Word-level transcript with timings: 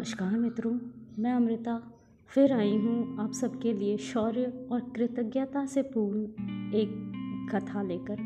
नमस्कार 0.00 0.38
मित्रों, 0.38 0.78
मैं 1.18 1.32
अमृता 1.32 1.92
फिर 2.26 2.52
आई 2.52 2.76
हूँ 2.76 3.18
आप 3.18 3.32
सबके 3.32 3.72
लिए 3.72 3.96
शौर्य 3.96 4.68
और 4.72 4.80
कृतज्ञता 4.96 5.66
से 5.66 5.82
पूर्ण 5.82 6.22
एक 6.74 6.92
कथा 7.54 7.82
लेकर, 7.82 8.16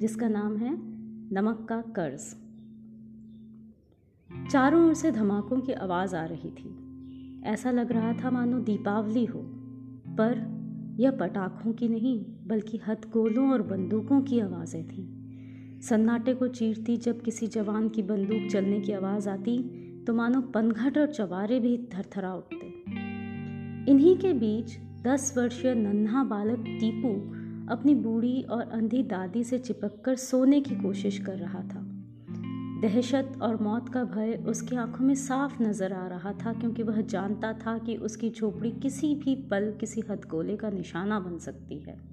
जिसका 0.00 0.28
नाम 0.28 0.56
है 0.56 0.76
नमक 1.34 1.66
का 1.68 1.80
कर्ज। 1.80 2.20
चारों 4.52 4.86
ओर 4.86 4.94
से 4.94 5.10
धमाकों 5.10 5.60
की 5.60 5.72
आवाज़ 5.72 6.16
आ 6.16 6.24
रही 6.24 6.50
थी। 6.50 6.76
ऐसा 7.44 7.70
लग 7.70 7.92
रहा 7.92 8.12
था 8.12 8.30
मानो 8.30 8.58
दीपावली 8.58 9.24
हो, 9.24 9.42
पर 10.08 10.46
यह 11.00 11.10
पटाखों 11.10 11.72
की 11.72 11.88
नहीं, 11.88 12.24
बल्कि 12.46 12.80
हथगोलों 12.88 13.50
और 13.50 13.62
बंदूकों 13.62 14.20
की 14.20 14.40
आवाज़ें 14.40 14.88
थीं। 14.88 15.80
सन्नाटे 15.80 16.34
को 16.34 16.48
चीरती 16.48 16.96
जब 16.96 17.22
किसी 17.22 17.46
जवान 17.46 17.88
की 17.88 18.02
बंदूक 18.02 18.50
चलने 18.50 18.80
की 18.80 18.92
आवाज़ 18.92 19.28
आती 19.28 19.78
तो 20.06 20.14
मानो 20.14 20.40
पनघट 20.40 20.98
और 20.98 21.06
चवारे 21.06 21.60
भी 21.60 21.76
थरथरा 21.94 22.34
उठते। 22.34 22.66
इन्हीं 23.90 24.16
के 24.16 24.32
बीच 24.32 24.76
दस 25.02 25.34
वर्षीय 25.36 25.74
नन्हा 25.74 26.24
बालक 26.24 26.64
टीपू 26.80 27.12
अपनी 27.72 27.94
बूढ़ी 27.94 28.42
और 28.42 28.62
अंधी 28.62 29.02
दादी 29.02 29.44
से 29.44 29.58
चिपककर 29.58 30.16
सोने 30.16 30.60
की 30.60 30.74
कोशिश 30.74 31.18
कर 31.18 31.36
रहा 31.36 31.60
था। 31.60 31.80
दहशत 32.82 33.32
और 33.42 33.62
मौत 33.62 33.88
का 33.88 34.04
भय 34.04 34.34
उसकी 34.46 34.76
आँखों 34.76 35.04
में 35.04 35.14
साफ़ 35.14 35.62
नज़र 35.62 35.92
आ 35.92 36.06
रहा 36.06 36.32
था 36.32 36.52
क्योंकि 36.52 36.82
वह 36.82 37.00
जानता 37.00 37.52
था 37.52 37.78
कि 37.78 37.96
उसकी 37.96 38.30
झोपड़ी 38.30 38.70
किसी 38.70 39.14
भी 39.14 39.34
पल 39.34 39.72
किसी 39.80 40.00
हथगोले 40.10 40.56
का 40.56 40.70
निशाना 40.70 41.20
बन 41.20 41.38
सकती 41.38 41.78
है। 41.78 42.11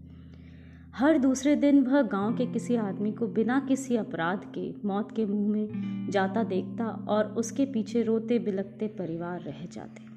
हर 0.94 1.18
दूसरे 1.18 1.56
दिन 1.56 1.82
वह 1.84 2.02
गाँव 2.02 2.36
के 2.38 2.46
किसी 2.46 2.76
आदमी 2.76 3.12
को 3.12 3.28
बिना 3.28 3.60
किसी 3.60 3.96
अपराध 3.96 4.46
के 4.58 4.88
मौत 4.88 5.12
के 5.16 5.26
मुँह 5.26 5.50
में 5.50 6.10
जाता 6.12 6.44
देखता 6.44 6.86
और 7.10 7.26
उसके 7.34 7.66
पीछे 7.66 8.02
रोते 8.04 8.40
बिलकते 8.40 8.88
परिवार 8.88 9.42
रह 9.42 9.66
जाते। 9.66 10.08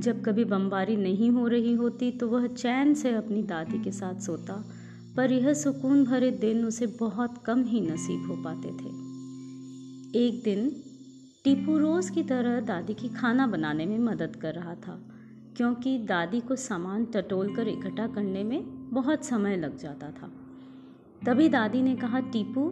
जब 0.00 0.24
कभी 0.24 0.44
बमबारी 0.44 0.96
नहीं 0.96 1.30
हो 1.30 1.46
रही 1.46 1.74
होती 1.74 2.10
तो 2.10 2.28
वह 2.28 2.46
चैन 2.46 2.94
से 2.94 3.12
अपनी 3.14 3.42
दादी 3.42 3.82
के 3.84 3.92
साथ 3.92 4.20
सोता, 4.20 4.54
पर 5.16 5.32
यह 5.32 5.52
सुकून 5.54 6.04
भरे 6.04 6.30
दिन 6.30 6.64
उसे 6.64 6.86
बहुत 7.00 7.42
कम 7.46 7.62
ही 7.64 7.80
नसीब 7.80 8.30
हो 8.30 8.36
पाते 8.44 8.68
थे। 8.68 8.90
एक 10.18 10.42
दिन 10.44 10.68
टीपू 11.44 11.78
रोज 11.78 12.10
की 12.10 12.22
तरह 12.22 12.60
दादी 12.60 12.94
की 12.94 13.08
खाना 13.08 13.46
बनाने 13.46 13.86
में 13.86 13.98
मदद 13.98 14.36
कर 14.36 14.54
रहा 14.54 14.74
था, 14.76 14.98
क्योंकि 15.56 15.98
दादी 15.98 16.40
को 16.40 16.56
सामान 16.56 17.04
टटोल 17.04 17.54
कर 17.56 17.68
इकट्ठा 17.68 18.06
करने 18.06 18.44
में 18.44 18.75
बहुत 18.96 19.24
समय 19.24 19.56
लग 19.56 19.76
जाता 19.78 20.10
था। 20.10 20.30
तभी 21.22 21.48
दादी 21.48 21.82
ने 21.82 21.94
कहा, 21.96 22.20
टीपू, 22.22 22.70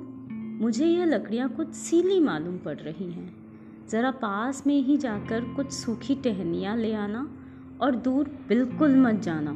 मुझे 0.60 0.86
यह 0.86 1.04
लकड़ियाँ 1.04 1.48
कुछ 1.48 1.72
सीली 1.74 2.20
मालूम 2.20 2.58
पड़ 2.58 2.76
रही 2.76 3.10
हैं। 3.12 3.86
ज़रा 3.88 4.10
पास 4.10 4.62
में 4.66 4.76
ही 4.76 4.96
जाकर 4.96 5.44
कुछ 5.54 5.72
सूखी 5.72 6.14
टहनियाँ 6.14 6.76
ले 6.76 6.92
आना 6.94 7.28
और 7.82 7.96
दूर 7.96 8.28
बिल्कुल 8.48 8.96
मत 8.96 9.20
जाना। 9.22 9.52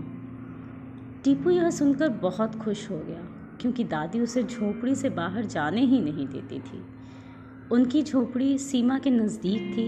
टीपू 1.25 1.51
यह 1.51 1.71
सुनकर 1.71 2.09
बहुत 2.23 2.55
खुश 2.55 2.91
हो 2.91 2.99
गया, 2.99 3.23
क्योंकि 3.61 3.85
दादी 3.85 4.21
उसे 4.21 4.43
झोपड़ी 4.43 4.95
से 4.95 5.11
बाहर 5.11 5.47
जाने 5.47 5.85
ही 5.85 6.01
नहीं 6.01 6.27
देती 6.27 6.59
थी। 6.61 6.83
उनकी 7.73 8.03
झोपड़ी 8.03 8.57
सीमा 8.59 8.99
के 8.99 9.11
नज़दीक 9.11 9.73
थी, 9.75 9.87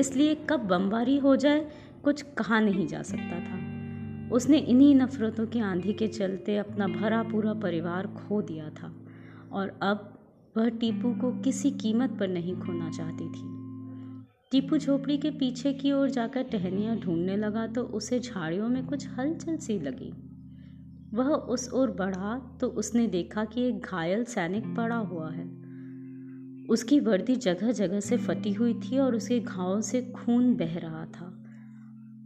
इसलिए 0.00 0.34
कब 0.50 0.60
बमबारी 0.60 1.18
हो 1.18 1.36
जाए 1.36 1.70
कुछ 2.04 2.22
कहा 2.38 2.60
नहीं 2.60 2.86
जा 2.86 3.02
सकता 3.02 3.40
था। 3.40 3.75
उसने 4.32 4.58
इन्हीं 4.58 4.94
नफ़रतों 4.94 5.46
की 5.46 5.60
आंधी 5.60 5.92
के 5.92 6.08
चलते 6.08 6.56
अपना 6.56 6.86
भरा 6.88 7.22
पूरा 7.22 7.54
परिवार 7.54 8.06
खो 8.06 8.42
दिया 8.42 8.68
था 8.70 8.92
और 9.52 9.78
अब 9.82 10.12
वह 10.56 10.68
टीपू 10.68 11.12
को 11.14 11.30
किसी 11.42 11.70
कीमत 11.70 12.10
पर 12.10 12.28
नहीं 12.28 12.56
खोना 12.56 12.90
चाहती 12.90 13.28
थी। 13.28 13.44
टीपू 14.50 14.78
झोपड़ी 14.78 15.18
के 15.18 15.30
पीछे 15.30 15.72
की 15.72 15.92
ओर 15.92 16.10
जाकर 16.10 16.42
टहनियाँ 16.42 16.96
ढूँढने 16.96 17.36
लगा 17.36 17.66
तो 17.66 17.82
उसे 17.82 18.20
झाड़ियों 18.20 18.68
में 18.68 18.86
कुछ 18.86 19.08
हलचल 19.08 19.56
सी 19.56 19.78
लगी। 19.80 20.12
वह 21.14 21.26
उस 21.26 21.72
ओर 21.72 21.90
बढ़ा 21.90 22.58
तो 22.60 22.68
उसने 22.68 23.06
देखा 23.06 23.44
कि 23.44 23.62
एक 23.62 23.80
घायल 23.80 24.24
सैनिक 24.24 24.74
पड़ा 24.76 24.96
हुआ 24.96 25.30
है। 25.30 25.44
उसकी 26.70 27.00
वर्दी 27.00 27.36
जगह 27.36 27.72
जगह 27.72 28.00
से 28.00 28.16
फटी 28.16 28.52
हुई 28.52 28.74
थी 28.74 28.98
और 28.98 29.14
उसके 29.14 29.40
घावों 29.40 29.80
से 29.80 30.02
खून 30.02 30.54
बह 30.54 30.78
रहा 30.78 31.04
था। 31.04 31.45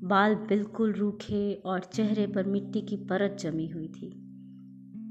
बाल 0.02 0.34
बिल्कुल 0.34 0.92
रूखे 0.92 1.54
और 1.54 1.80
चेहरे 1.80 2.26
पर 2.26 2.46
मिट्टी 2.46 2.80
की 2.80 2.96
परत 2.96 3.36
जमी 3.40 3.66
हुई 3.68 3.88
थी। 3.88 4.06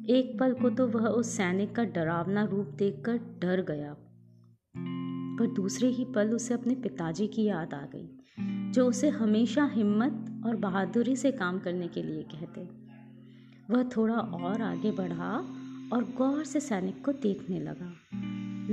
एक 0.09 0.39
पल 0.39 0.53
को 0.53 0.69
तो 0.69 0.87
वह 0.87 1.07
उस 1.07 1.29
सैनिक 1.29 1.75
का 1.75 1.83
डरावना 1.83 2.43
रूप 2.43 2.65
देखकर 2.65 3.17
डर 3.17 3.61
गया। 3.61 3.95
पर 5.39 5.47
दूसरे 5.47 5.87
ही 5.87 6.05
पल 6.05 6.29
उसे 6.29 6.53
अपने 6.53 6.75
पिताजी 6.75 7.27
की 7.27 7.43
याद 7.43 7.73
आ 7.73 7.85
गई, 7.95 8.09
जो 8.71 8.87
उसे 8.87 9.09
हमेशा 9.09 9.65
हिम्मत 9.65 10.43
और 10.45 10.55
बहादुरी 10.55 11.15
से 11.15 11.31
काम 11.31 11.59
करने 11.59 11.87
के 11.87 12.03
लिए 12.03 12.23
कहते। 12.23 12.61
वह 13.73 13.83
थोड़ा 13.83 14.15
और 14.15 14.61
आगे 14.61 14.91
बढ़ा 14.91 15.45
और 15.93 16.03
गौर 16.17 16.43
से 16.43 16.59
सैनिक 16.59 17.05
को 17.05 17.11
देखने 17.11 17.59
लगा। 17.59 17.93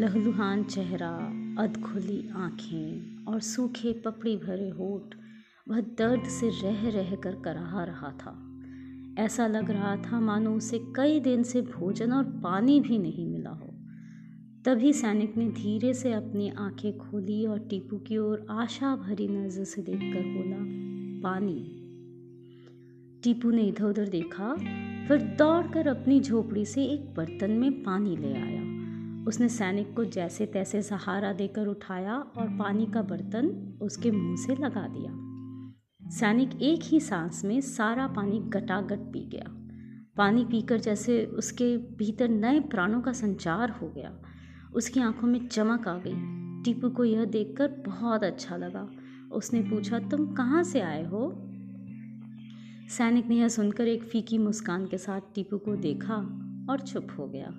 लहलुहान 0.00 0.64
चेहरा, 0.64 1.16
अधखुली 1.58 2.28
आँखें 2.28 3.24
और 3.24 3.40
सूखे 3.40 3.92
पपड़ी 3.92 4.36
भरे 4.36 4.68
होठ 4.68 5.14
वह 5.68 5.80
दर्द 5.80 6.24
से 6.24 6.48
रह 6.48 6.88
रह 6.88 7.14
कर 7.14 7.34
कराहा 7.34 7.84
रहा 7.84 8.10
था। 8.10 8.42
ऐसा 9.18 9.46
लग 9.46 9.70
रहा 9.70 9.96
था 9.96 10.20
मानो 10.20 10.54
उसे 10.54 10.78
कई 10.96 11.20
दिन 11.20 11.42
से 11.42 11.62
भोजन 11.62 12.12
और 12.12 12.24
पानी 12.24 12.80
भी 12.80 12.98
नहीं 12.98 13.26
मिला 13.26 13.50
हो। 13.50 13.66
तभी 14.64 14.92
सैनिक 14.92 15.36
ने 15.36 15.48
धीरे 15.48 15.94
से 15.94 16.12
अपनी 16.12 16.48
आँखें 16.48 16.98
खोली 16.98 17.46
और 17.46 17.58
टीपू 17.58 17.98
की 17.98 18.18
ओर 18.18 18.46
आशा 18.50 18.96
भरी 18.96 19.28
नज़र 19.28 19.64
से 19.64 19.82
देखकर 19.82 20.22
बोला, 20.22 20.56
पानी। 21.22 21.72
टीपू 23.22 23.50
ने 23.50 23.62
इधर 23.62 23.84
उधर 23.84 24.08
देखा, 24.08 24.54
फिर 25.08 25.36
दौड़कर 25.38 25.88
अपनी 25.88 26.20
झोपड़ी 26.20 26.64
से 26.64 26.84
एक 26.84 27.14
बर्तन 27.14 27.50
में 27.50 27.82
पानी 27.82 28.16
ले 28.16 28.34
आया। 28.34 28.62
उसने 29.28 29.48
सैनिक 29.48 29.96
को 29.96 30.04
जैसे 30.04 30.46
तैसे 30.46 30.82
सहारा 30.82 31.32
देकर 31.32 31.66
उठाया 31.66 32.14
और 32.14 32.48
पानी 32.48 32.86
का 32.86 33.02
बर्तन 33.02 33.78
उसके 33.82 34.10
मुँह 34.10 34.36
से 34.36 34.54
लगा 34.54 34.88
दिया। 34.88 35.25
सैनिक 36.10 36.62
एक 36.62 36.80
ही 36.82 37.00
सांस 37.00 37.44
में 37.44 37.60
सारा 37.60 38.06
पानी 38.06 38.38
गटागट 38.38 38.98
पी 38.98 39.26
गया। 39.28 39.44
पानी 40.16 40.44
पीकर 40.44 40.80
जैसे 40.80 41.24
उसके 41.24 41.76
भीतर 41.76 42.28
नए 42.28 42.60
प्राणों 42.60 43.00
का 43.00 43.12
संचार 43.12 43.70
हो 43.70 43.88
गया। 43.88 44.22
उसकी 44.74 45.00
आँखों 45.00 45.28
में 45.28 45.48
चमक 45.48 45.88
आ 45.88 45.98
गई। 45.98 46.46
टीपू 46.62 46.90
को 46.90 47.04
यह 47.04 47.24
देखकर 47.24 47.68
बहुत 47.86 48.24
अच्छा 48.24 48.56
लगा। 48.56 48.90
उसने 49.32 49.60
पूछा, 49.60 49.98
तुम 49.98 50.26
कहाँ 50.26 50.62
से 50.62 50.80
आए 50.80 51.04
हो? 51.06 51.30
सैनिक 52.88 53.26
ने 53.26 53.36
यह 53.36 53.48
सुनकर 53.48 53.88
एक 53.88 54.02
फीकी 54.02 54.38
मुस्कान 54.38 54.86
के 54.86 54.98
साथ 54.98 55.20
टीपू 55.34 55.58
को 55.58 55.76
देखा 55.76 56.14
और 56.70 56.80
चुप 56.80 57.06
हो 57.18 57.28
गया। 57.28 57.54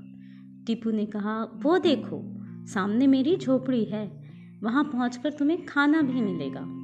टीपू 0.68 0.91
ने 0.91 1.06
कहा, 1.06 1.44
वो 1.44 1.78
देखो, 1.78 2.22
सामने 2.66 3.07
मेरी 3.07 3.38
झोपड़ी 3.38 3.84
है। 3.84 4.24
वहाँ 4.63 4.84
पहुँच 4.84 5.19
तुम्हें 5.40 5.66
खाना 5.66 6.02
भी 6.02 6.22
मिलेगा। 6.22 6.76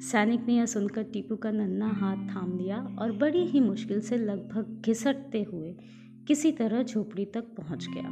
सैनिक 0.00 0.46
ने 0.48 0.54
यह 0.54 0.66
सुनकर 0.66 1.02
टीपू 1.02 1.36
का 1.36 1.50
नन्ना 1.50 1.88
हाथ 1.88 2.16
थाम 2.16 2.58
लिया 2.58 2.96
और 2.98 3.12
बड़ी 3.12 3.46
ही 3.46 3.60
मुश्किल 3.60 4.00
से 4.00 4.16
लगभग 4.16 4.82
घिसटते 4.86 5.42
हुए 5.42 5.74
किसी 6.28 6.52
तरह 6.52 6.82
झोपड़ी 6.82 7.24
तक 7.24 7.40
पहुँच 7.40 7.86
गया। 7.94 8.08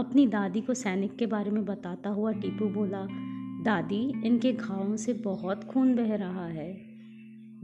अपनी 0.00 0.26
दादी 0.26 0.60
को 0.60 0.74
सैनिक 0.74 1.16
के 1.16 1.26
बारे 1.26 1.50
में 1.50 1.64
बताता 1.64 2.10
हुआ 2.10 2.32
टीपू 2.32 2.64
बोला, 2.64 3.06
दादी, 3.62 4.26
इनके 4.26 4.52
घावों 4.52 4.96
से 4.96 5.12
बहुत 5.12 5.64
खून 5.64 5.94
बह 5.94 6.14
रहा 6.14 6.46
है। 6.46 6.80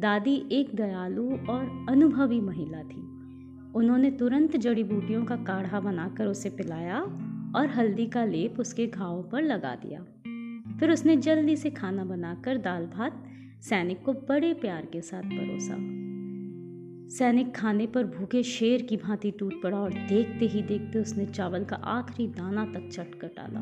दादी 0.01 0.49
एक 0.53 0.75
दयालु 0.75 1.31
और 1.31 1.87
अनुभवी 1.89 2.41
महिला 2.41 2.83
थी। 2.83 3.01
उन्होंने 3.75 4.11
तुरंत 4.11 4.57
जड़ी 4.57 4.85
बूटियों 4.85 5.25
का 5.25 5.37
काढ़ा 5.37 5.81
बनाकर 5.81 6.27
उसे 6.27 6.51
पिलाया 6.51 7.01
और 7.57 7.73
हल्दी 7.77 8.07
का 8.07 8.25
लेप 8.25 8.61
उसके 8.61 8.87
घावों 8.87 9.23
पर 9.23 9.43
लगा 9.43 9.75
दिया। 9.75 10.05
फिर 10.81 10.91
उसने 10.91 11.17
जल्दी 11.17 11.57
से 11.57 11.71
खाना 11.71 12.05
बनाकर 12.05 12.59
दाल 12.59 12.87
भात 12.87 13.25
सैनिक 13.63 14.03
को 14.03 14.13
बड़े 14.29 14.53
प्यार 14.55 14.87
के 14.93 15.01
साथ 15.01 15.23
परोसा। 15.23 15.77
सैनिक 17.09 17.55
खाने 17.55 17.87
पर 17.87 18.05
भूखे 18.07 18.43
शेर 18.43 18.83
की 18.83 18.97
भांति 18.97 19.31
टूट 19.31 19.63
पड़ा 19.63 19.79
और 19.79 19.93
देखते 20.09 20.47
ही 20.47 20.63
देखते 20.63 20.99
उसने 20.99 21.27
चावल 21.27 21.65
का 21.65 21.77
आखिरी 21.77 22.27
दाना 22.29 22.65
तक 22.65 22.89
चटकर 22.93 23.29
डाला। 23.29 23.61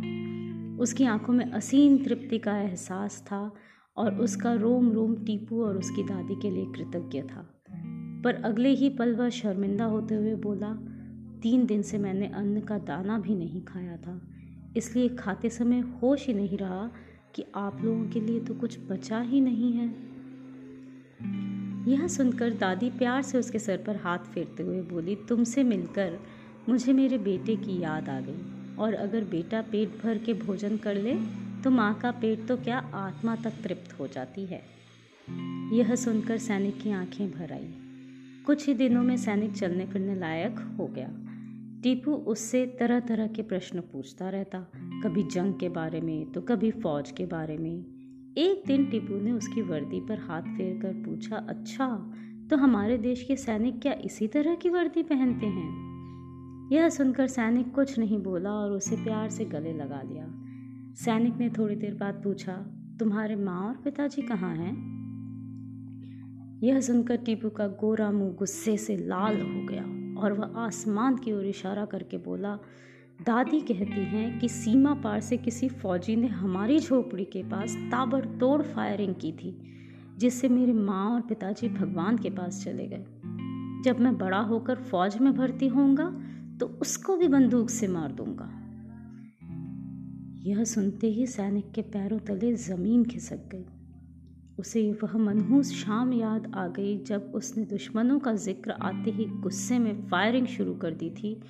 उसकी 0.83 1.05
आँखों 1.05 1.33
में 1.33 1.45
असीम 1.45 1.97
तृप्ति 1.99 2.39
का 2.39 2.57
एहसास 2.59 3.23
था 3.27 3.51
और 3.97 4.15
उसका 4.15 4.53
रोम 4.55 4.91
रोम 4.93 5.15
टीपू 5.17 5.63
और 5.65 5.77
उसकी 5.77 6.03
दादी 6.03 6.35
के 6.35 6.51
लिए 6.51 6.65
कृतज्ञ 6.67 7.23
था। 7.23 7.49
पर 8.25 8.43
अगले 8.45 8.69
ही 8.69 8.89
पल 8.91 9.15
वह 9.15 9.29
शर्मिंदा 9.29 9.85
होते 9.85 10.15
हुए 10.15 10.35
बोला, 10.35 10.73
तीन 11.43 11.67
दिन 11.67 11.83
से 11.83 11.99
मैंने 11.99 12.27
अन्न 12.27 12.61
का 12.61 12.79
दाना 12.79 13.19
भी 13.19 13.35
नहीं 13.35 13.63
खाया 13.63 13.97
था, 13.97 14.21
इसलिए 14.77 15.09
खाते 15.09 15.49
समय 15.51 15.81
होश 16.03 16.27
ही 16.27 16.35
नहीं 16.35 16.59
रहा 16.59 16.91
कि 17.37 17.45
आप 17.55 17.83
लोगों 17.85 18.09
के 18.09 18.21
लिए 18.21 18.41
तो 18.41 18.55
कुछ 18.55 18.79
बचा 18.89 19.21
ही 19.21 19.41
नहीं 19.41 19.73
है। 19.73 19.87
यह 21.89 22.07
सुनकर 22.07 22.51
दादी 22.51 22.91
प्यार 22.91 23.23
से 23.23 23.39
उसके 23.39 23.59
सर 23.59 23.77
पर 23.77 23.97
हाथ 23.97 24.19
फेरते 24.19 24.63
हुए 24.63 24.83
बोली, 24.83 25.17
तुमसे 25.29 25.65
मिलकर 25.65 26.19
मुझे 26.69 26.93
मेरे 26.93 27.19
बेटे 27.19 27.57
की 27.57 27.81
याद 27.81 28.09
आ 28.09 28.21
गई। 28.21 28.77
और 28.77 28.95
अगर 28.95 29.25
बेटा 29.25 29.63
पेट 29.63 30.03
भर 30.03 30.19
के 30.19 30.35
भोजन 30.35 30.77
कर 30.77 30.95
ले 30.95 31.15
तो 31.65 31.71
माँ 31.71 31.95
का 31.95 32.11
पेट 32.11 32.47
तो 32.47 32.57
क्या 32.57 32.79
आत्मा 32.79 33.37
तक 33.37 33.53
तृप्त 33.65 34.01
हो 34.01 34.07
जाती 34.07 34.47
है? 34.47 34.63
यह 35.73 35.95
सुनकर 35.95 36.39
सैनिक 36.39 36.81
की 36.81 36.91
आँखें 36.91 37.31
भर 37.31 37.53
आई। 37.53 37.75
कुछ 38.47 38.67
ही 38.67 38.75
दिनों 38.75 39.03
में 39.03 39.17
सैनिक 39.17 39.53
चलने 39.53 39.87
फिरने 39.87 40.15
लायक 40.15 40.59
हो 40.79 40.87
गया। 40.87 41.09
टीपू 41.83 42.13
उससे 42.13 42.67
तरह 42.67 43.01
तरह 43.01 43.27
के 43.27 43.43
प्रश्न 43.43 43.81
पूछता 43.81 44.31
रहता। 44.31 44.67
कभी 45.07 45.23
जंग 45.23 45.55
के 45.55 45.69
बारे 45.69 46.01
में 46.01 46.33
तो 46.33 46.41
कभी 46.41 46.71
फौज 46.71 47.11
के 47.11 47.27
बारे 47.27 47.57
में। 47.59 47.85
एक 48.39 48.63
दिन 48.67 48.87
टीपू 48.87 49.21
ने 49.21 49.33
उसकी 49.33 49.63
वर्दी 49.63 50.01
पर 50.01 50.19
हाथ 50.19 50.43
फेर 50.43 50.81
कर 50.83 50.93
पूछा 50.93 51.37
अच्छा 51.37 52.13
तो 52.51 52.57
हमारे 52.57 52.99
देश 52.99 53.23
के 53.23 53.37
सैनिक 53.37 53.81
क्या 53.81 53.93
इसी 53.93 54.27
तरह 54.29 54.55
की 54.55 54.69
वर्दी 54.69 55.03
पहनते 55.03 55.47
हैं? 55.47 55.69
यह 56.73 56.89
सुनकर 56.89 57.27
सैनिक 57.27 57.75
कुछ 57.75 57.99
नहीं 57.99 58.23
बोला 58.23 58.51
और 58.51 58.71
उसे 58.71 58.97
प्यार 58.97 59.29
से 59.29 59.45
गले 59.45 59.73
लगा 59.73 60.03
लिया। 60.03 60.27
सैनिक 60.95 61.37
ने 61.37 61.49
थोड़ी 61.49 61.77
देर 61.77 61.95
बाद 61.95 62.15
पूछा, 62.15 62.53
तुम्हारे 63.01 63.37
माँ 63.37 63.69
और 63.69 63.75
पिताजी 63.75 64.23
कहाँ 64.23 64.55
हैं? 64.57 64.75
यह 66.63 66.81
सुनकर 66.81 67.17
टीपू 67.17 67.49
का 67.49 67.67
गोरा 67.67 68.11
मुँह 68.11 68.33
गुस्से 68.33 68.77
से 68.77 68.97
लाल 68.97 69.41
हो 69.41 69.67
गया 69.67 69.85
और 70.21 70.33
वह 70.33 70.59
आसमान 70.59 71.17
की 71.17 71.33
ओर 71.33 71.47
इशारा 71.47 71.85
करके 71.85 72.19
बोला 72.19 72.59
दादी 73.21 73.61
कहती 73.61 74.05
हैं 74.05 74.39
कि 74.39 74.49
सीमा 74.49 74.93
पार 74.95 75.21
से 75.21 75.37
किसी 75.37 75.69
फौजी 75.69 76.17
ने 76.17 76.27
हमारी 76.27 76.79
झोपड़ी 76.79 77.25
के 77.25 77.43
पास 77.43 77.75
ताबड़तोड़ 77.91 78.63
फायरिंग 78.63 79.15
की 79.15 79.33
थी, 79.33 79.57
जिससे 80.19 80.49
मेरी 80.49 80.73
माँ 80.73 81.09
और 81.11 81.21
पिताजी 81.21 81.69
भगवान 81.69 82.19
के 82.19 82.31
पास 82.31 82.63
चले 82.65 82.87
गए। 82.87 83.05
जब 83.85 84.01
मैं 84.01 84.17
बड़ा 84.19 84.41
होकर 84.41 84.83
फौज 84.83 85.17
में 85.19 85.33
भर्ती 85.35 85.69
होऊँगा 85.69 86.09
तो 86.61 86.67
उसको 86.81 87.17
भी 87.17 87.29
बंदूक 87.29 87.71
से 87.71 87.89
मार 87.89 88.13
दूँगा। 88.13 88.51
यह 90.47 90.65
सुनते 90.65 91.07
ही 91.07 91.27
सैनिक 91.27 91.73
के 91.73 91.83
पैरों 91.83 92.19
तले 92.19 92.55
ज़मीन 92.55 93.05
खिसक 93.05 93.49
गई। 93.53 93.65
उसे 94.59 94.91
वह 94.93 95.17
मनहूस 95.19 95.73
शाम 95.75 96.13
याद 96.13 96.53
आ 96.55 96.67
गई 96.69 96.97
जब 96.99 97.33
उसने 97.35 97.65
दुश्मनों 97.65 98.19
का 98.19 98.33
ज़िक्र 98.35 98.71
आते 98.71 99.11
ही 99.11 99.25
गुस्से 99.41 99.79
में 99.79 100.07
फायरिंग 100.09 100.47
शुरू 100.47 100.75
कर 100.75 100.95
दी 100.95 101.11
थी 101.11 101.41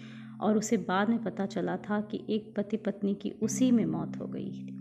और 0.40 0.58
उसे 0.58 0.76
बाद 0.76 1.08
में 1.08 1.22
पता 1.22 1.46
चला 1.46 1.76
था 1.76 2.00
कि 2.00 2.26
एक 2.30 2.54
पति 2.56 2.76
पत्नी 2.76 3.14
की 3.14 3.30
उसी 3.30 3.70
में 3.70 3.86
मौत 3.86 4.12
हो 4.20 4.26
गई। 4.26 4.72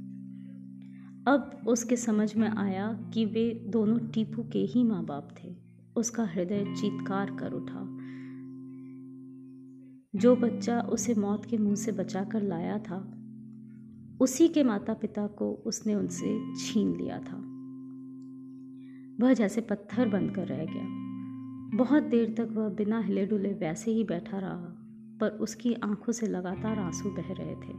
अब 1.27 1.63
उसके 1.67 1.95
समझ 1.95 2.35
में 2.35 2.47
आया 2.47 3.11
कि 3.13 3.25
वे 3.25 3.65
दोनों 3.67 3.97
टीपू 3.97 4.43
के 4.43 4.59
ही 4.59 4.83
माँ 4.83 5.05
बाप 5.05 5.35
थे। 5.43 5.55
उसका 5.95 6.23
हृदय 6.23 6.65
चीतकार 6.65 7.37
कर 7.39 7.51
उठा। 7.53 8.05
जो 10.19 10.35
बच्चा 10.35 10.81
उसे 10.81 11.15
मौत 11.15 11.45
के 11.45 11.57
मुँह 11.57 11.75
से 11.75 11.91
बचा 11.91 12.23
कर 12.23 12.41
लाया 12.41 12.79
था, 12.79 13.11
उसी 14.21 14.47
के 14.47 14.63
माता 14.63 14.93
पिता 14.93 15.27
को 15.27 15.51
उसने 15.51 15.95
उनसे 15.95 16.55
छीन 16.55 16.95
लिया 16.95 17.19
था। 17.19 17.55
वह 19.25 19.33
जैसे 19.33 19.61
पत्थर 19.61 20.07
बनकर 20.07 20.47
रह 20.47 20.65
गया। 20.65 21.05
बहुत 21.77 22.03
देर 22.03 22.35
तक 22.37 22.49
वह 22.51 22.69
बिना 22.69 22.99
हिले 22.99 23.25
डुले 23.25 23.53
वैसे 23.53 23.91
ही 23.91 24.03
बैठा 24.03 24.39
रहा। 24.39 24.84
पर 25.19 25.29
उसकी 25.29 25.73
आँखों 25.73 26.13
से 26.13 26.27
लगातार 26.27 26.79
आँसू 26.79 27.09
बह 27.09 27.33
रहे 27.33 27.55
थे। 27.55 27.73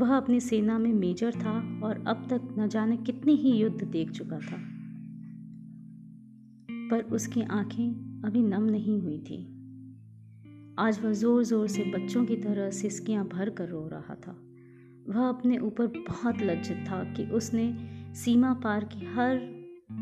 वह 0.00 0.16
अपनी 0.16 0.40
सेना 0.40 0.78
में 0.78 0.92
मेजर 0.92 1.32
था 1.32 1.80
और 1.82 2.04
अब 2.06 2.26
तक 2.30 2.54
न 2.58 2.68
जाने 2.68 2.96
कितने 2.96 3.32
ही 3.32 3.50
युद्ध 3.50 3.84
देख 3.84 4.10
चुका 4.10 4.38
था। 4.38 4.56
पर 6.90 7.02
उसकी 7.02 7.42
आँखें 7.42 8.22
अभी 8.24 8.42
नम 8.42 8.62
नहीं 8.62 9.00
हुई 9.00 9.18
थी। 9.18 9.52
आज 10.78 11.00
वह 11.04 11.12
ज़ोर 11.12 11.44
ज़ोर 11.44 11.68
से 11.68 11.84
बच्चों 11.84 12.24
की 12.24 12.36
तरह 12.36 12.70
सिसकियाँ 12.70 13.28
भर 13.28 13.50
कर 13.50 13.68
रो 13.68 13.88
रहा 13.88 14.14
था। 14.14 14.42
वह 15.08 15.28
अपने 15.28 15.58
ऊपर 15.58 15.86
बहुत 15.86 16.42
लज्जित 16.42 16.76
था 16.76 17.04
कि 17.04 17.24
उसने 17.24 17.76
सीमा 18.14 18.54
पार 18.54 18.84
की 18.84 19.06
हर 19.06 19.36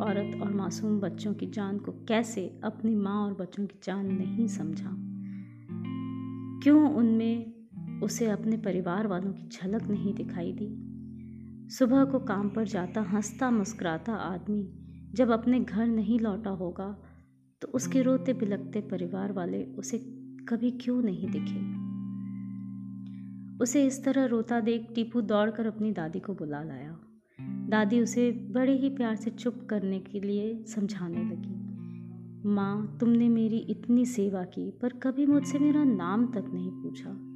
औरत 0.01 0.41
और 0.43 0.53
मासूम 0.55 1.01
बच्चों 1.01 1.35
की 1.35 1.47
जान 1.47 1.79
को 1.79 1.93
कैसे 1.93 2.61
अपनी 2.65 2.95
माँ 2.95 3.25
और 3.25 3.35
बच्चों 3.35 3.67
की 3.67 3.79
जान 3.85 4.07
नहीं 4.07 4.49
समझा। 4.49 5.14
क्यों 6.65 6.95
उनमें 6.95 7.55
उसे 8.03 8.27
अपने 8.27 8.57
परिवार 8.57 9.07
वालों 9.07 9.33
की 9.33 9.49
झलक 9.49 9.83
नहीं 9.83 10.15
दिखाई 10.15 10.53
दी? 10.53 10.69
सुबह 11.69 12.05
को 12.05 12.19
काम 12.19 12.49
पर 12.49 12.65
जाता, 12.65 13.01
हंसता, 13.01 13.51
मुस्कुराता 13.51 14.13
आदमी 14.13 14.73
जब 15.15 15.31
अपने 15.31 15.61
घर 15.61 15.87
नहीं 15.87 16.21
लौटा 16.21 16.51
होगा 16.51 17.03
तो 17.61 17.69
उसके 17.69 18.03
रोते 18.03 18.33
बिलकते 18.33 18.81
परिवार 18.81 19.33
वाले 19.33 19.65
उसे 19.65 19.99
कभी 20.49 20.71
क्यों 20.71 21.03
नहीं 21.03 21.29
दिखे? 21.31 21.85
उसे 23.65 23.87
इस 23.87 24.05
तरह 24.05 24.25
रोता 24.25 24.61
देख 24.61 24.89
टीपू 24.95 25.21
दौड़कर 25.21 25.67
अपनी 25.67 25.93
दादी 25.93 26.21
को 26.21 26.35
बुला 26.35 26.63
लाया। 26.63 26.99
दादी 27.69 28.01
उसे 28.01 28.33
बड़े 28.33 28.73
ही 28.73 28.89
प्यार 28.89 29.17
से 29.17 29.31
चुप 29.31 29.67
करने 29.71 30.01
के 30.01 30.21
लिए 30.21 30.65
समझाने 30.65 31.19
लगी। 31.19 31.64
माँ, 32.47 32.97
तुमने 33.01 33.29
मेरी 33.29 33.57
इतनी 33.57 34.07
सेवा 34.07 34.43
की, 34.45 34.71
पर 34.71 34.89
कभी 34.89 35.27
मुझसे 35.27 35.59
मेरा 35.59 35.85
नाम 35.85 36.27
तक 36.27 36.45
नहीं 36.55 36.71
पूछा। 36.71 37.31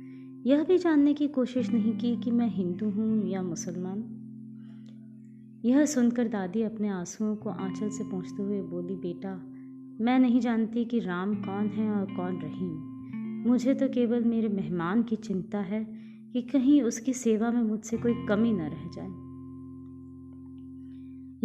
यह 0.51 0.65
भी 0.65 0.79
जानने 0.79 1.15
की 1.15 1.29
कोशिश 1.29 1.71
नहीं 1.71 1.99
की 1.99 2.17
कि 2.17 2.31
मैं 2.31 2.49
हिंदू 2.49 2.91
हूँ 2.91 3.29
या 3.29 3.43
मुसलमान। 3.43 4.15
यह 5.65 5.87
सुनकर 5.87 6.29
दादी 6.29 6.63
अपने 6.63 6.89
आंसुओं 6.89 7.37
को 7.37 7.51
आंचल 7.51 7.89
से 7.89 8.05
पहुँचते 8.05 8.43
हुए 8.43 8.63
बोली, 8.63 8.97
बेटा, 8.97 9.35
मैं 10.05 10.19
नहीं 10.19 10.41
जानती 10.41 10.85
कि 10.85 10.99
राम 10.99 11.35
कौन 11.35 11.67
है 11.67 11.91
और 11.91 12.07
कौन 12.07 12.41
रहीम। 12.43 12.99
मुझे 13.51 13.75
तो 13.75 13.89
केवल 13.89 14.25
मेरे 14.25 14.49
मेहमान 14.49 15.03
की 15.03 15.17
चिंता 15.17 15.59
है 15.59 15.85
कि 16.33 16.43
कहीं 16.43 16.83
उसकी 16.83 17.13
सेवा 17.13 17.51
में 17.51 17.63
मुझसे 17.63 17.97
कोई 17.97 18.15
कमी 18.29 18.53
न 18.53 18.61
रह 18.61 18.91
जाए। 18.95 19.29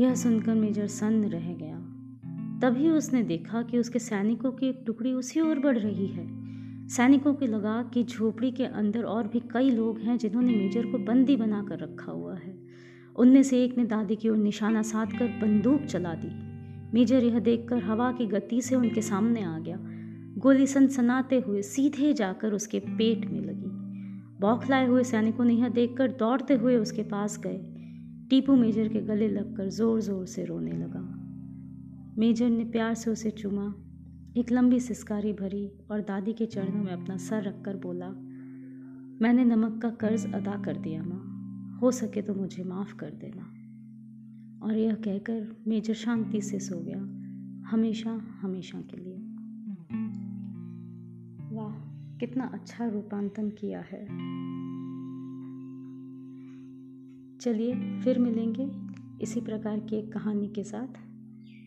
यह 0.03 0.15
सुनकर 0.15 0.55
मेजर 0.55 0.87
सन्न 0.87 1.23
रह 1.23 1.53
गया। 1.53 1.92
तभी 2.61 2.89
उसने 2.89 3.23
देखा 3.23 3.61
कि 3.61 3.77
उसके 3.77 3.99
सैनिकों 3.99 4.51
की 4.51 4.67
एक 4.67 4.83
टुकड़ी 4.85 5.13
उसी 5.13 5.41
ओर 5.41 5.59
बढ़ 5.59 5.77
रही 5.77 6.07
है। 6.07 6.27
सैनिकों 6.87 7.33
को 7.33 7.45
लगा 7.45 7.81
कि 7.93 8.03
झोपड़ी 8.03 8.51
के 8.51 8.65
अंदर 8.65 9.03
और 9.03 9.27
भी 9.27 9.39
कई 9.39 9.69
लोग 9.69 9.99
हैं 9.99 10.17
जिन्होंने 10.17 10.55
मेजर 10.55 10.85
को 10.85 10.97
बंदी 10.97 11.35
बनाकर 11.35 11.79
रखा 11.79 12.11
हुआ 12.11 12.35
है। 12.35 12.55
उनमें 13.15 13.43
से 13.43 13.63
एक 13.63 13.77
ने 13.77 13.85
दादी 13.85 14.15
की 14.15 14.29
ओर 14.29 14.37
निशाना 14.37 14.81
साध 14.81 15.11
कर 15.11 15.27
बंदूक 15.41 15.81
चला 15.81 16.13
दी। 16.13 16.29
मेजर 16.93 17.23
यह 17.23 17.39
देखकर 17.39 17.83
हवा 17.83 18.11
की 18.11 18.25
गति 18.25 18.61
से 18.61 18.75
उनके 18.75 19.01
सामने 19.01 19.43
आ 19.43 19.59
गया। 19.59 19.77
गोली 20.37 20.67
सनसनाते 20.67 21.39
हुए 21.39 21.61
सीधे 21.61 22.13
जाकर 22.13 22.53
उसके 22.53 22.79
पेट 22.79 23.25
में 23.25 23.41
लगी। 23.41 23.69
बौखलाए 24.39 24.87
हुए 24.87 25.03
सैनिकों 25.03 25.45
ने 25.45 25.53
यह 25.53 25.69
देखकर 25.69 26.11
दौड़ते 26.11 26.53
हुए 26.53 26.75
उसके 26.75 27.03
पास 27.03 27.39
गए। 27.39 27.57
टीपू 28.29 28.55
मेजर 28.55 28.87
के 28.87 29.01
गले 29.01 29.27
लगकर 29.27 29.69
ज़ोर 29.69 30.01
ज़ोर 30.01 30.25
से 30.25 30.45
रोने 30.45 30.71
लगा। 30.71 31.12
मेजर 32.17 32.49
ने 32.49 32.63
प्यार 32.65 32.93
से 32.93 33.11
उसे 33.11 33.31
चूमा, 33.31 33.75
एक 34.37 34.51
लंबी 34.51 34.79
सिस्कारी 34.79 35.33
भरी 35.33 35.71
और 35.91 36.01
दादी 36.01 36.33
के 36.33 36.45
चरणों 36.45 36.83
में 36.83 36.93
अपना 36.93 37.17
सर 37.17 37.43
रखकर 37.43 37.75
बोला, 37.77 38.09
मैंने 39.21 39.45
नमक 39.45 39.81
का 39.81 39.89
कर्ज 39.89 40.33
अदा 40.33 40.61
कर 40.65 40.77
दिया, 40.77 41.03
माँ। 41.03 41.29
हो 41.81 41.91
सके 41.91 42.21
तो 42.21 42.33
मुझे 42.33 42.63
माफ़ 42.63 42.95
कर 42.95 43.09
देना। 43.09 43.43
और 44.65 44.77
यह 44.77 44.93
कहकर 44.93 45.63
मेजर 45.67 45.93
शांति 45.93 46.41
से 46.41 46.59
सो 46.59 46.79
गया, 46.79 46.99
हमेशा 47.69 48.11
हमेशा 48.41 48.81
के 48.81 48.97
लिए। 48.97 49.17
वाह, 51.55 51.73
कितना 52.17 52.43
अच्छा 52.43 52.87
रूपांतरण 52.87 53.49
किया 53.49 53.79
है। 53.79 54.05
चलिए, 57.37 58.01
फिर 58.01 58.19
मिलेंगे 58.19 58.71
इसी 59.21 59.41
प्रकार 59.41 59.79
की 59.79 59.95
एक 59.95 60.13
कहानी 60.13 60.47
के 60.47 60.63
साथ। 60.63 61.02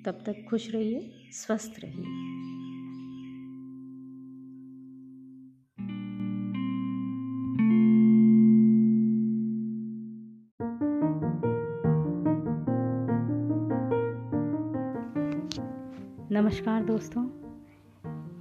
तब 0.06 0.18
तक 0.26 0.46
खुश 0.50 0.74
रहिए, 0.74 1.12
स्वस्थ 1.30 1.74
रहिए। 1.84 2.04
नमस्कार 16.32 16.84
दोस्तों। 16.84 17.28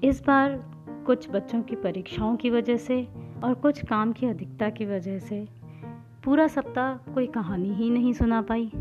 इस 0.03 0.23
बार 0.27 0.71
कुछ 1.05 1.29
बच्चों 1.29 1.61
की 1.61 1.75
परीक्षाओं 1.75 2.35
की 2.35 2.49
वजह 2.49 2.77
से 2.77 3.07
और 3.43 3.53
कुछ 3.53 3.85
काम 3.85 4.13
की 4.13 4.25
अधिकता 4.25 4.69
की 4.69 4.85
वजह 4.85 5.19
से 5.19 5.47
पूरा 6.23 6.47
सप्ताह 6.47 7.13
कोई 7.13 7.27
कहानी 7.27 7.73
ही 7.73 7.89
नहीं 7.89 8.13
सुना 8.13 8.41
पाई। 8.41 8.71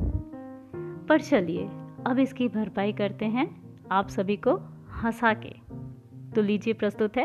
पर 1.09 1.21
चलिए 1.21 1.71
अब 2.07 2.19
इसकी 2.19 2.49
भरपाई 2.49 2.93
करते 2.93 3.25
हैं 3.25 3.49
आप 3.93 4.09
सभी 4.09 4.37
को 4.37 4.55
हंसा 5.03 5.33
के। 5.35 5.55
तो 6.35 6.43
लीजिए 6.43 6.75
प्रस्तुत 6.75 7.17
है 7.17 7.25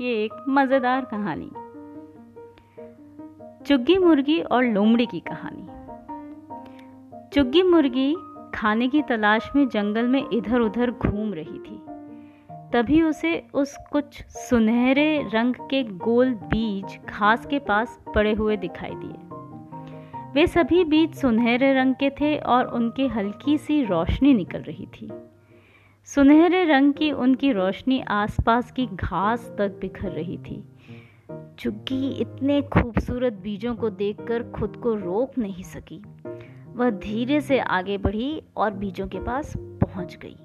ये 0.00 0.24
एक 0.24 0.44
मज़ेदार 0.48 1.04
कहानी। 1.04 1.50
चुग्गी 3.66 3.96
मुर्गी 3.98 4.40
और 4.40 4.64
लोमड़ी 4.64 5.06
की 5.06 5.20
कहानी। 5.20 5.66
चुग्गी 7.32 7.62
मुर्गी 7.62 8.14
खाने 8.54 8.88
की 8.88 9.02
तलाश 9.02 9.50
में 9.56 9.68
जंगल 9.68 10.08
में 10.08 10.30
इधर 10.32 10.60
उधर 10.60 10.90
घूम 10.90 11.34
रही 11.34 11.58
थी। 11.58 11.80
तभी 12.72 13.02
उसे 13.02 13.46
उस 13.54 13.76
कुछ 13.92 14.22
सुनहरे 14.28 15.28
रंग 15.34 15.54
के 15.54 15.82
गोल 15.84 16.34
बीज 16.34 16.98
घास 17.08 17.46
के 17.46 17.58
पास 17.58 17.98
पड़े 18.14 18.32
हुए 18.32 18.56
दिखाई 18.56 18.94
दिए। 18.94 19.25
वे 20.36 20.46
सभी 20.46 20.84
बीज 20.84 21.14
सुनहरे 21.14 21.74
रंग 21.74 21.94
के 21.94 22.10
थे 22.10 22.38
और 22.38 22.66
उनकी 22.66 23.06
हल्की 23.06 23.58
सी 23.58 23.84
रोशनी 23.84 24.34
निकल 24.34 24.58
रही 24.58 24.86
थी। 24.86 25.12
सुनहरे 26.04 26.64
रंग 26.64 26.94
की 26.94 27.12
उनकी 27.12 27.52
रोशनी 27.52 28.00
आसपास 28.00 28.72
की 28.72 28.86
घास 28.86 29.54
तक 29.58 29.78
बिखर 29.80 30.10
रही 30.10 30.38
थी। 30.38 30.64
चुग्गी 31.58 32.10
इतने 32.10 32.62
खूबसूरत 32.62 33.32
बीजों 33.32 33.74
को 33.74 33.90
देखकर 33.90 34.42
खुद 34.50 34.76
को 34.76 34.94
रोक 34.94 35.38
नहीं 35.38 35.62
सकी। 35.62 36.02
वह 36.74 36.90
धीरे 36.90 37.40
से 37.40 37.58
आगे 37.58 37.98
बढ़ी 37.98 38.42
और 38.56 38.70
बीजों 38.70 39.08
के 39.08 39.18
पास 39.18 39.54
पहुँच 39.56 40.16
गई। 40.16 40.36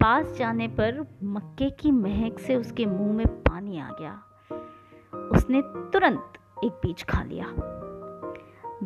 पास 0.00 0.36
जाने 0.38 0.68
पर 0.68 1.06
मक्के 1.24 1.70
की 1.70 1.90
महक 1.90 2.38
से 2.38 2.56
उसके 2.56 2.86
मुँह 2.86 3.12
में 3.12 3.26
पानी 3.26 3.78
आ 3.78 3.88
गया। 3.88 4.22
उसने 5.12 5.62
तुरंत 5.64 6.32
एक 6.64 6.72
बीज 6.72 7.04
खा 7.04 7.22
लिया। 7.22 7.79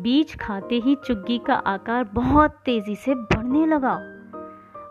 बीज 0.05 0.35
खाते 0.35 0.75
ही 0.75 0.93
चुग्गी 0.95 1.37
का 1.37 1.53
आकार 1.53 2.03
बहुत 2.03 2.57
तेज़ी 2.65 2.95
से 2.95 3.13
बढ़ने 3.15 3.65
लगा। 3.65 3.93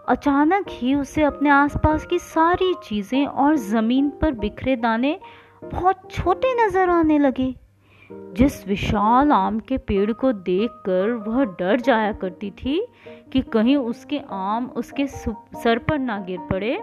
अचानक 0.08 0.64
ही 0.68 0.94
उसे 0.94 1.22
अपने 1.22 1.50
आसपास 1.50 2.06
की 2.06 2.18
सारी 2.18 2.72
चीज़ें 2.84 3.26
और 3.26 3.56
ज़मीन 3.56 4.08
पर 4.22 4.32
बिखरे 4.34 4.76
दाने 4.76 5.18
बहुत 5.64 6.10
छोटे 6.10 6.54
नज़र 6.54 6.90
आने 6.90 7.18
लगे। 7.18 7.54
जिस 8.10 8.66
विशाल 8.68 9.32
आम 9.32 9.60
के 9.60 9.78
पेड़ 9.78 10.12
को 10.12 10.32
देखकर 10.32 11.10
वह 11.28 11.44
डर 11.54 11.80
जाया 11.80 12.12
करती 12.12 12.50
थी 12.50 12.86
कि 13.32 13.42
कहीं 13.42 13.76
उसके 13.76 14.20
आम 14.32 14.66
उसके 14.76 15.06
सर 15.06 15.78
पर 15.78 15.98
ना 15.98 16.18
गिर 16.20 16.46
पड़े। 16.50 16.76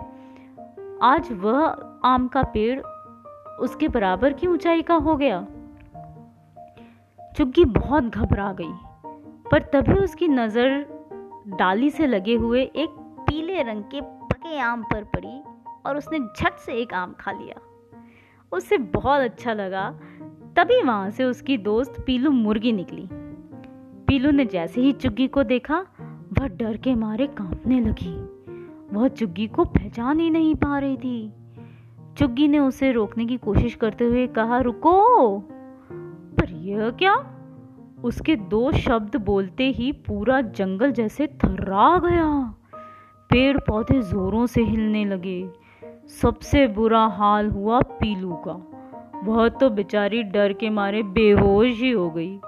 आज 1.03 1.31
वह 1.33 1.59
आम 2.05 2.27
का 2.27 2.43
पेड़ 2.43 2.79
उसके 3.59 3.87
बराबर 3.87 4.33
की 4.33 4.47
ऊंचाई 4.47 4.81
का 4.81 4.95
हो 4.95 5.15
गया। 5.15 5.47
चुग्गी 7.37 7.63
बहुत 7.65 8.03
घबरा 8.03 8.51
गई, 8.53 8.73
पर 9.51 9.61
तभी 9.73 9.93
उसकी 9.93 10.27
नज़र 10.27 10.85
डाली 11.49 11.89
से 11.89 12.07
लगे 12.07 12.35
हुए 12.35 12.61
एक 12.63 12.89
पीले 13.27 13.61
रंग 13.63 13.83
के 13.83 14.01
पके 14.01 14.59
आम 14.59 14.83
पर 14.83 15.03
पड़ी 15.03 15.41
और 15.85 15.97
उसने 15.97 16.19
झट 16.19 16.57
से 16.57 16.73
एक 16.73 16.93
आम 16.93 17.13
खा 17.19 17.31
लिया। 17.31 17.59
उसे 18.51 18.77
बहुत 18.77 19.21
अच्छा 19.21 19.53
लगा, 19.53 19.89
तभी 20.57 20.81
वहाँ 20.81 21.09
से 21.09 21.23
उसकी 21.23 21.57
दोस्त 21.57 22.03
पीलू 22.05 22.31
मुर्गी 22.31 22.71
निकली। 22.71 23.07
पीलू 24.07 24.31
ने 24.31 24.45
जैसे 24.45 24.81
ही 24.81 24.91
चुग्गी 24.91 25.27
को 25.27 25.43
देखा, 25.43 25.79
वह 26.39 26.47
डर 26.47 26.77
के 26.77 26.95
मारे 26.95 27.27
कांपने 27.27 27.79
लगी। 27.79 28.15
वह 28.93 29.07
चुग्गी 29.07 29.47
को 29.47 29.65
पहचान 29.65 30.19
ही 30.19 30.29
नहीं 30.29 30.55
पा 30.55 30.79
रही 30.79 30.97
थी। 30.97 31.31
चुग्गी 32.17 32.47
ने 32.47 32.59
उसे 32.59 32.91
रोकने 32.91 33.25
की 33.25 33.37
कोशिश 33.37 33.75
करते 33.75 34.05
हुए 34.05 34.27
कहा, 34.27 34.59
रुको! 34.59 35.43
यह 36.71 36.89
क्या? 36.89 37.37
उसके 38.03 38.35
दो 38.35 38.71
शब्द 38.71 39.15
बोलते 39.15 39.63
ही 39.63 39.91
पूरा 39.91 40.41
जंगल 40.41 40.91
जैसे 40.91 41.27
थर्रा 41.27 41.97
गया। 41.97 42.55
पेड़ 43.29 43.57
पौधे 43.57 44.01
जोरों 44.01 44.45
से 44.45 44.63
हिलने 44.63 45.05
लगे। 45.05 45.49
सबसे 46.21 46.67
बुरा 46.67 47.05
हाल 47.05 47.49
हुआ 47.49 47.81
पीलू 47.81 48.33
का। 48.47 48.67
वह 49.23 49.49
तो 49.49 49.69
बेचारी 49.69 50.23
डर 50.23 50.53
के 50.53 50.69
मारे 50.69 51.03
बेहोश 51.03 51.67
ही 51.67 51.91
हो 51.91 52.09
गई। 52.09 52.39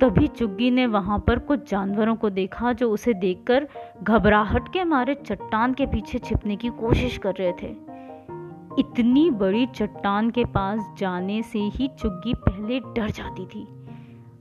तभी 0.00 0.26
चुग्गी 0.26 0.70
ने 0.70 0.86
वहाँ 0.86 1.18
पर 1.18 1.38
कुछ 1.38 1.70
जानवरों 1.70 2.16
को 2.16 2.30
देखा 2.30 2.72
जो 2.72 2.90
उसे 2.90 3.14
देखकर 3.14 3.68
घबराहट 4.02 4.72
के 4.72 4.84
मारे 4.84 5.14
चट्टान 5.14 5.74
के 5.74 5.86
पीछे 5.86 6.18
छिपने 6.18 6.56
की 6.56 6.68
कोशिश 6.68 7.18
कर 7.18 7.34
रहे 7.34 7.52
थे। 7.52 7.85
इतनी 8.78 9.30
बड़ी 9.30 9.66
चट्टान 9.66 10.30
के 10.30 10.44
पास 10.44 10.94
जाने 10.98 11.42
से 11.42 11.58
ही 11.58 11.88
चुग्गी 11.88 12.34
पहले 12.34 12.80
डर 12.80 13.10
जाती 13.10 13.46
थी। 13.46 13.66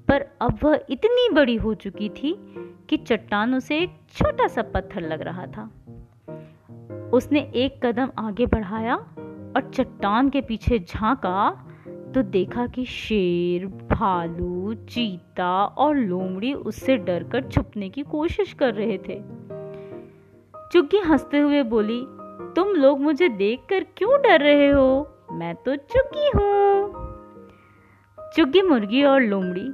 पर 0.07 0.25
अब 0.41 0.57
वह 0.63 0.79
इतनी 0.89 1.29
बड़ी 1.33 1.55
हो 1.55 1.73
चुकी 1.73 2.09
थी 2.09 2.53
कि 2.89 2.97
चट्टान 2.97 3.55
उसे 3.55 3.79
एक 3.79 3.97
छोटा 4.13 4.47
सा 4.47 4.61
पत्थर 4.61 5.01
लग 5.01 5.21
रहा 5.21 5.45
था। 5.45 5.71
उसने 7.13 7.39
एक 7.39 7.85
कदम 7.85 8.09
आगे 8.17 8.45
बढ़ाया 8.45 8.95
और 9.55 9.71
चट्टान 9.75 10.29
के 10.29 10.41
पीछे 10.41 10.79
झांका 10.79 11.67
तो 12.15 12.21
देखा 12.21 12.67
कि 12.67 12.85
शेर, 12.85 13.65
भालू, 13.65 14.73
चीता 14.73 15.65
और 15.65 15.95
लोमड़ी 15.95 16.53
उससे 16.53 16.97
डरकर 16.97 17.43
छुपने 17.43 17.89
की 17.89 18.03
कोशिश 18.03 18.53
कर 18.53 18.73
रहे 18.73 18.97
थे। 18.97 19.21
चुग्गी 20.71 20.97
हँसते 20.97 21.39
हुए 21.39 21.63
बोली 21.63 22.05
तुम 22.55 22.67
लोग 22.67 22.99
मुझे 23.01 23.27
देखकर 23.29 23.85
क्यों 23.97 24.21
डर 24.21 24.41
रहे 24.41 24.69
हो? 24.69 25.07
मैं 25.31 25.55
तो 25.55 25.75
चुग्गी 25.75 26.29
हूँ। 26.35 26.63
चुग्गी 28.35 28.61
मुर्गी 28.61 29.03
और 29.03 29.21
लोमड़ी। 29.21 29.67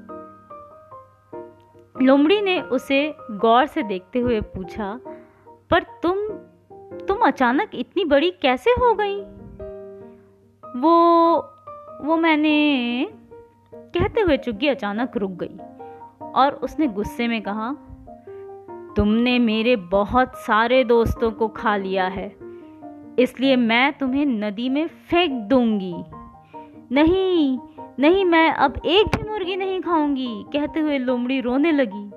लोमड़ी 2.05 2.41
ने 2.41 2.59
उसे 2.61 3.15
गौर 3.31 3.65
से 3.65 3.83
देखते 3.83 4.19
हुए 4.19 4.41
पूछा, 4.41 4.99
पर 5.71 5.83
तुम 6.03 6.17
तुम 7.07 7.17
अचानक 7.17 7.71
इतनी 7.73 8.05
बड़ी 8.05 8.29
कैसे 8.31 8.71
हो 8.71 8.93
गई? 8.93 9.19
वो 10.63 10.93
वो 12.03 12.17
मैंने 12.17 13.07
कहते 13.73 14.21
हुए 14.21 14.37
चुग्गी 14.37 14.67
अचानक 14.67 15.17
रुक 15.17 15.31
गई 15.31 15.57
और 16.35 16.53
उसने 16.53 16.87
गुस्से 16.87 17.27
में 17.27 17.41
कहा, 17.41 17.71
तुमने 18.95 19.39
मेरे 19.39 19.75
बहुत 19.75 20.35
सारे 20.35 20.83
दोस्तों 20.83 21.31
को 21.31 21.47
खा 21.47 21.75
लिया 21.77 22.07
है। 22.07 22.50
इसलिए 23.19 23.55
मैं 23.55 23.93
तुम्हें 23.93 24.25
नदी 24.25 24.69
में 24.69 24.87
फेंक 24.87 25.31
दूँगी। 25.31 25.93
नहीं 26.91 27.59
नहीं, 27.99 28.25
मैं 28.25 28.51
अब 28.51 28.81
एक 28.85 29.07
भी 29.07 29.29
मुर्गी 29.29 29.55
नहीं 29.55 29.81
खाऊँगी, 29.81 30.43
कहते 30.53 30.79
हुए 30.79 30.97
लोमड़ी 30.97 31.41
रोने 31.41 31.71
लगी। 31.71 32.11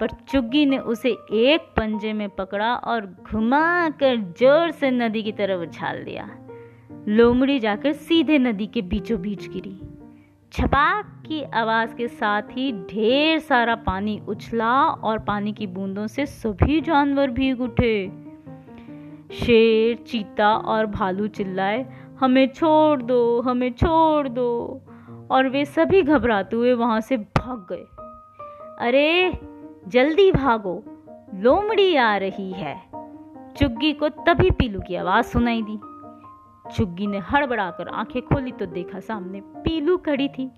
पर 0.00 0.08
चुग्गी 0.28 0.66
ने 0.66 0.78
उसे 0.78 1.10
एक 1.32 1.60
पंजे 1.60 2.12
में 2.12 2.28
पकड़ा 2.28 2.74
और 2.74 3.06
घुमा 3.06 3.90
कर 3.90 4.16
ज़ोर 4.16 4.70
से 4.70 4.90
नदी 4.90 5.22
की 5.22 5.32
तरफ़ 5.32 5.60
उछाल 5.60 6.04
दिया। 6.04 6.30
लोमड़ी 7.08 7.58
जाकर 7.58 7.92
सीधे 7.92 8.38
नदी 8.38 8.66
के 8.66 8.82
बीचों 8.82 9.20
बीच 9.20 9.48
गिरी। 9.48 9.80
छपाक 10.52 11.22
की 11.26 11.42
आवाज़ 11.42 11.94
के 11.94 12.08
साथ 12.08 12.42
ही 12.42 12.72
ढेर 12.72 13.38
सारा 13.38 13.74
पानी 13.74 14.20
उछला 14.28 14.84
और 14.84 15.18
पानी 15.18 15.52
की 15.52 15.66
बूंदों 15.66 16.06
से 16.06 16.26
सभी 16.26 16.80
जानवर 16.80 17.30
भीग 17.30 17.60
उठे। 17.60 18.23
शेर, 19.34 19.96
चीता 19.96 20.56
और 20.56 20.86
भालू 20.86 21.26
चिल्लाए, 21.26 21.86
हमें 22.20 22.48
छोड़ 22.48 23.02
दो, 23.02 23.40
हमें 23.40 23.72
छोड़ 23.72 24.28
दो। 24.28 24.80
और 25.30 25.48
वे 25.48 25.64
सभी 25.64 26.02
घबराते 26.02 26.56
हुए 26.56 26.72
वहाँ 26.72 27.00
से 27.00 27.16
भाग 27.16 27.66
गए। 27.72 27.86
अरे, 28.88 29.32
जल्दी 29.88 30.32
भागो, 30.32 30.84
लोमड़ी 31.34 31.96
आ 31.96 32.16
रही 32.16 32.52
है। 32.52 32.82
चुग्गी 33.56 33.92
को 33.92 34.08
तभी 34.08 34.50
पीलू 34.50 34.80
की 34.80 34.94
आवाज़ 34.94 35.26
सुनाई 35.26 35.62
दी। 35.62 35.76
चुग्गी 36.76 37.06
ने 37.06 37.18
हड़बड़ाकर 37.18 37.88
आँखें 37.88 38.22
खोली 38.22 38.52
तो 38.52 38.66
देखा 38.66 39.00
सामने 39.00 39.40
पीलू 39.40 39.96
खड़ी 39.96 40.28
थी। 40.28 40.50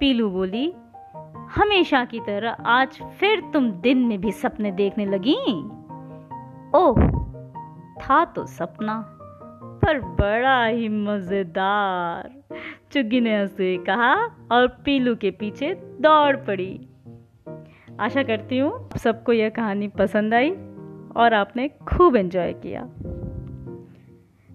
पीलू 0.00 0.30
बोली, 0.30 0.74
हमेशा 1.56 2.04
की 2.04 2.20
तरह 2.20 2.50
आज 2.50 3.02
फिर 3.20 3.40
तुम 3.52 3.70
दिन 3.70 3.98
में 3.98 4.20
भी 4.20 4.32
सपने 4.32 4.70
देखने 4.70 5.06
लगी? 5.06 5.38
ओह 6.74 7.13
था 8.02 8.24
तो 8.24 8.46
सपना, 8.46 9.18
पर 9.84 10.00
बड़ा 10.00 10.64
ही 10.64 10.88
मज़ेदार। 10.88 12.30
चुग्गी 12.92 13.20
ने 13.20 13.40
हंसे 13.40 13.76
कहा, 13.76 14.14
और 14.52 14.66
पीलू 14.84 15.14
के 15.16 15.30
पीछे 15.30 15.74
दौड़ 16.00 16.36
पड़ी। 16.36 16.88
आशा 18.00 18.22
करती 18.22 18.58
हूँ 18.58 18.90
सबको 18.96 19.32
यह 19.32 19.48
कहानी 19.48 19.88
पसंद 19.88 20.34
आई 20.34 20.50
और 21.16 21.34
आपने 21.34 21.68
खूब 21.68 22.16
एंजॉय 22.16 22.52
किया। 22.66 22.84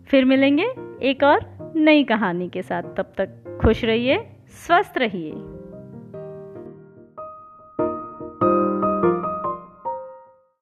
फिर 0.10 0.26
मिलेंगे 0.26 0.66
एक 1.02 1.24
और 1.24 1.74
नई 1.76 2.04
कहानी 2.04 2.50
के 2.50 2.62
साथ। 2.62 2.84
तब 2.98 3.14
तक 3.18 3.60
खुश 3.62 3.84
रहिए, 3.86 4.18
स्वस्थ 4.48 4.98
रहिए। 4.98 5.32